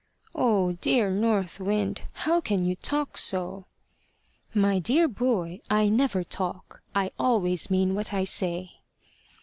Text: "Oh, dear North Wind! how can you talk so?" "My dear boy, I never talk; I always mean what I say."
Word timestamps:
"Oh, 0.33 0.71
dear 0.81 1.11
North 1.11 1.59
Wind! 1.59 2.01
how 2.13 2.41
can 2.41 2.65
you 2.65 2.75
talk 2.75 3.17
so?" 3.19 3.67
"My 4.51 4.79
dear 4.79 5.07
boy, 5.07 5.61
I 5.69 5.89
never 5.89 6.23
talk; 6.23 6.81
I 6.95 7.11
always 7.19 7.69
mean 7.69 7.93
what 7.93 8.11
I 8.11 8.23
say." 8.23 8.79